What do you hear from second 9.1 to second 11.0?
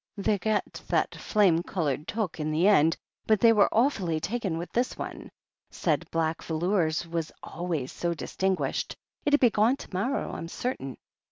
It'll be gone to morrow, I'm certain."